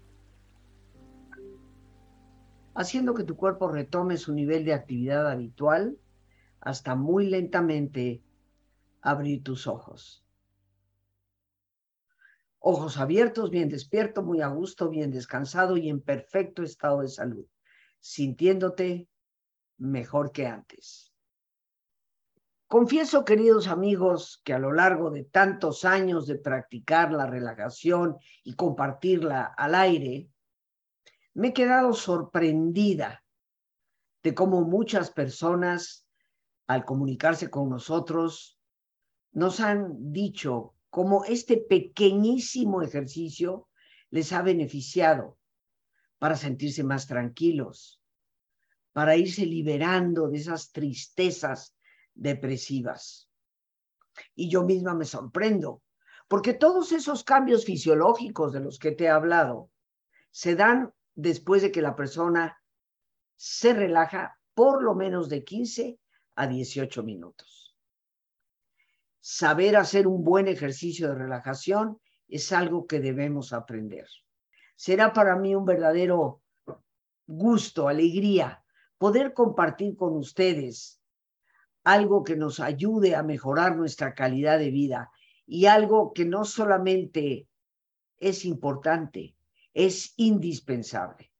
haciendo 2.73 3.13
que 3.13 3.23
tu 3.23 3.35
cuerpo 3.35 3.69
retome 3.69 4.17
su 4.17 4.33
nivel 4.33 4.65
de 4.65 4.73
actividad 4.73 5.29
habitual 5.29 5.97
hasta 6.59 6.95
muy 6.95 7.27
lentamente 7.27 8.21
abrir 9.01 9.43
tus 9.43 9.67
ojos. 9.67 10.23
Ojos 12.59 12.97
abiertos, 12.97 13.49
bien 13.49 13.69
despierto, 13.69 14.21
muy 14.21 14.41
a 14.41 14.47
gusto, 14.47 14.89
bien 14.89 15.09
descansado 15.09 15.77
y 15.77 15.89
en 15.89 15.99
perfecto 15.99 16.61
estado 16.61 17.01
de 17.01 17.07
salud, 17.07 17.45
sintiéndote 17.99 19.07
mejor 19.77 20.31
que 20.31 20.45
antes. 20.45 21.11
Confieso, 22.67 23.25
queridos 23.25 23.67
amigos, 23.67 24.41
que 24.45 24.53
a 24.53 24.59
lo 24.59 24.71
largo 24.71 25.09
de 25.09 25.25
tantos 25.25 25.83
años 25.83 26.25
de 26.25 26.37
practicar 26.37 27.11
la 27.11 27.25
relajación 27.25 28.15
y 28.43 28.53
compartirla 28.53 29.43
al 29.43 29.75
aire, 29.75 30.29
me 31.33 31.49
he 31.49 31.53
quedado 31.53 31.93
sorprendida 31.93 33.23
de 34.23 34.33
cómo 34.33 34.61
muchas 34.61 35.11
personas, 35.11 36.05
al 36.67 36.85
comunicarse 36.85 37.49
con 37.49 37.69
nosotros, 37.69 38.59
nos 39.31 39.59
han 39.59 40.11
dicho 40.11 40.75
cómo 40.89 41.23
este 41.25 41.57
pequeñísimo 41.57 42.81
ejercicio 42.81 43.69
les 44.09 44.33
ha 44.33 44.41
beneficiado 44.41 45.37
para 46.19 46.35
sentirse 46.35 46.83
más 46.83 47.07
tranquilos, 47.07 48.01
para 48.93 49.15
irse 49.15 49.45
liberando 49.45 50.27
de 50.27 50.37
esas 50.37 50.71
tristezas 50.71 51.75
depresivas. 52.13 53.29
Y 54.35 54.49
yo 54.49 54.63
misma 54.63 54.93
me 54.93 55.05
sorprendo, 55.05 55.81
porque 56.27 56.53
todos 56.53 56.91
esos 56.91 57.23
cambios 57.23 57.65
fisiológicos 57.65 58.51
de 58.51 58.59
los 58.59 58.77
que 58.77 58.91
te 58.91 59.05
he 59.05 59.09
hablado 59.09 59.71
se 60.29 60.55
dan 60.55 60.93
después 61.15 61.61
de 61.61 61.71
que 61.71 61.81
la 61.81 61.95
persona 61.95 62.57
se 63.35 63.73
relaja 63.73 64.39
por 64.53 64.83
lo 64.83 64.95
menos 64.95 65.29
de 65.29 65.43
15 65.43 65.99
a 66.35 66.47
18 66.47 67.03
minutos. 67.03 67.75
Saber 69.19 69.77
hacer 69.77 70.07
un 70.07 70.23
buen 70.23 70.47
ejercicio 70.47 71.07
de 71.09 71.15
relajación 71.15 71.99
es 72.27 72.51
algo 72.51 72.87
que 72.87 72.99
debemos 72.99 73.53
aprender. 73.53 74.07
Será 74.75 75.13
para 75.13 75.35
mí 75.35 75.53
un 75.53 75.65
verdadero 75.65 76.41
gusto, 77.27 77.87
alegría, 77.87 78.63
poder 78.97 79.33
compartir 79.33 79.95
con 79.95 80.15
ustedes 80.15 81.01
algo 81.83 82.23
que 82.23 82.35
nos 82.35 82.59
ayude 82.59 83.15
a 83.15 83.23
mejorar 83.23 83.75
nuestra 83.75 84.13
calidad 84.13 84.59
de 84.59 84.71
vida 84.71 85.11
y 85.45 85.65
algo 85.65 86.13
que 86.13 86.25
no 86.25 86.45
solamente 86.45 87.47
es 88.17 88.45
importante, 88.45 89.35
es 89.73 90.13
indispensable. 90.17 91.31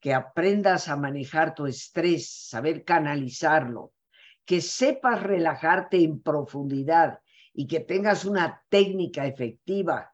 Que 0.00 0.14
aprendas 0.14 0.88
a 0.88 0.96
manejar 0.96 1.54
tu 1.54 1.66
estrés, 1.66 2.30
saber 2.30 2.84
canalizarlo, 2.84 3.92
que 4.44 4.60
sepas 4.60 5.22
relajarte 5.22 6.02
en 6.02 6.20
profundidad 6.20 7.20
y 7.52 7.66
que 7.66 7.80
tengas 7.80 8.24
una 8.24 8.62
técnica 8.68 9.26
efectiva 9.26 10.12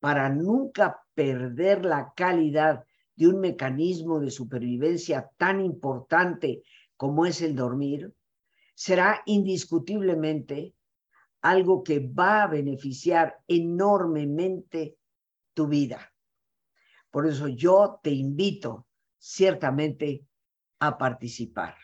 para 0.00 0.28
nunca 0.28 1.02
perder 1.14 1.84
la 1.84 2.12
calidad 2.16 2.84
de 3.14 3.28
un 3.28 3.40
mecanismo 3.40 4.18
de 4.18 4.30
supervivencia 4.30 5.30
tan 5.36 5.60
importante 5.60 6.62
como 6.96 7.26
es 7.26 7.42
el 7.42 7.54
dormir, 7.54 8.12
será 8.74 9.22
indiscutiblemente 9.26 10.74
algo 11.42 11.84
que 11.84 12.00
va 12.00 12.42
a 12.42 12.46
beneficiar 12.48 13.38
enormemente 13.46 14.96
tu 15.52 15.68
vida. 15.68 16.13
Por 17.14 17.28
eso 17.28 17.46
yo 17.46 18.00
te 18.02 18.10
invito 18.10 18.88
ciertamente 19.18 20.26
a 20.80 20.98
participar. 20.98 21.76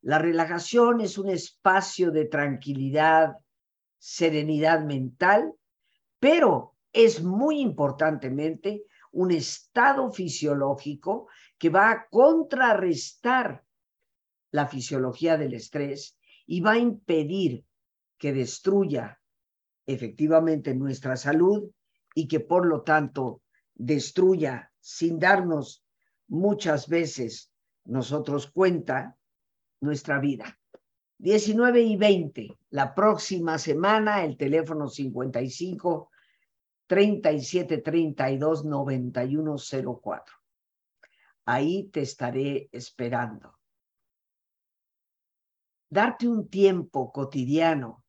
La 0.00 0.18
relajación 0.18 1.02
es 1.02 1.18
un 1.18 1.28
espacio 1.28 2.10
de 2.10 2.24
tranquilidad, 2.24 3.36
serenidad 3.98 4.82
mental, 4.82 5.52
pero 6.18 6.74
es 6.90 7.22
muy 7.22 7.60
importantemente 7.60 8.86
un 9.10 9.30
estado 9.30 10.10
fisiológico 10.10 11.28
que 11.58 11.68
va 11.68 11.90
a 11.90 12.08
contrarrestar 12.08 13.62
la 14.52 14.68
fisiología 14.68 15.36
del 15.36 15.52
estrés 15.52 16.16
y 16.46 16.62
va 16.62 16.72
a 16.72 16.78
impedir 16.78 17.66
que 18.16 18.32
destruya 18.32 19.20
efectivamente 19.84 20.74
nuestra 20.74 21.14
salud 21.14 21.70
y 22.14 22.26
que 22.26 22.40
por 22.40 22.64
lo 22.64 22.80
tanto 22.80 23.42
destruya 23.74 24.72
sin 24.80 25.18
darnos 25.18 25.84
muchas 26.28 26.88
veces 26.88 27.52
nosotros 27.84 28.50
cuenta 28.50 29.16
nuestra 29.80 30.18
vida. 30.18 30.58
19 31.18 31.82
y 31.82 31.96
20, 31.96 32.58
la 32.70 32.94
próxima 32.94 33.58
semana, 33.58 34.24
el 34.24 34.36
teléfono 34.36 34.88
55 34.88 36.10
37 36.86 37.78
32 37.78 38.64
91 38.64 39.56
04. 40.02 40.36
ahí 41.44 41.84
te 41.84 42.02
estaré 42.02 42.68
esperando. 42.72 43.58
Darte 45.88 46.26
un 46.26 46.48
tiempo 46.48 47.12
cotidiano 47.12 48.01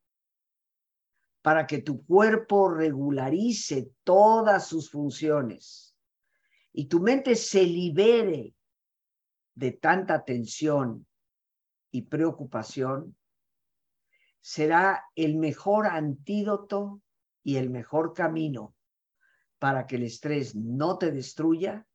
para 1.43 1.67
que 1.67 1.81
tu 1.81 2.05
cuerpo 2.05 2.69
regularice 2.69 3.91
todas 4.03 4.65
sus 4.65 4.89
funciones 4.89 5.93
y 6.71 6.85
tu 6.85 7.01
mente 7.01 7.35
se 7.35 7.63
libere 7.63 8.55
de 9.53 9.71
tanta 9.73 10.23
tensión 10.23 11.05
y 11.91 12.03
preocupación, 12.03 13.15
será 14.39 15.03
el 15.15 15.35
mejor 15.35 15.87
antídoto 15.87 17.01
y 17.43 17.57
el 17.57 17.69
mejor 17.69 18.13
camino 18.13 18.73
para 19.59 19.85
que 19.85 19.97
el 19.97 20.03
estrés 20.03 20.55
no 20.55 20.97
te 20.97 21.11
destruya 21.11 21.85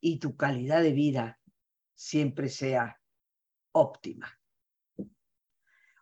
y 0.00 0.20
tu 0.20 0.36
calidad 0.36 0.80
de 0.80 0.92
vida 0.92 1.40
siempre 1.94 2.48
sea 2.48 3.00
óptima. 3.72 4.41